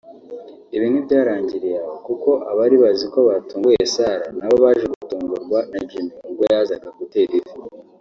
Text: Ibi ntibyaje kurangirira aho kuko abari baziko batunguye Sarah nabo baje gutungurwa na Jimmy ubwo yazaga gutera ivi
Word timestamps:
Ibi 0.75 0.85
ntibyaje 0.89 1.19
kurangirira 1.23 1.79
aho 1.85 1.95
kuko 2.07 2.29
abari 2.51 2.75
baziko 2.83 3.17
batunguye 3.29 3.81
Sarah 3.93 4.31
nabo 4.37 4.55
baje 4.63 4.85
gutungurwa 4.93 5.59
na 5.71 5.79
Jimmy 5.89 6.13
ubwo 6.27 6.43
yazaga 6.51 6.89
gutera 6.99 7.33
ivi 7.39 7.51